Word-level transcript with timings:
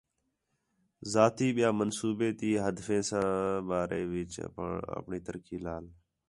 ذاتی 1.13 1.47
ٻیا 1.55 1.69
منصوبے 1.79 2.29
تی 2.39 2.49
ہدفیں 2.65 3.03
ساں 3.09 3.29
بارے 3.69 4.01
وِچ 4.11 4.33
آپݨی 4.97 5.19
ترقی 5.27 5.57
لال۔ 5.65 5.85